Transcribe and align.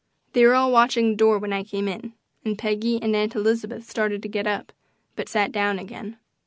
They 0.33 0.43
were 0.47 0.55
all 0.55 0.71
watching 0.71 1.09
the 1.11 1.15
door 1.15 1.37
when 1.37 1.53
I 1.53 1.63
came 1.63 1.87
in, 1.87 2.13
and 2.43 2.57
Peggy 2.57 2.99
and 3.03 3.15
Aunt 3.15 3.35
Elizabeth 3.35 3.87
started 3.87 4.23
to 4.23 4.27
get 4.27 4.47
up, 4.47 4.73
but 5.15 5.29
sat 5.29 5.51
down 5.51 5.77
again. 5.77 6.17